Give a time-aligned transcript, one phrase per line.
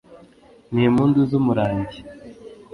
[0.73, 1.99] ni impundu z’umurangi